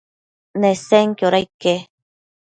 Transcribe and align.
Nesenquioda 0.61 1.39
ique? 1.43 1.75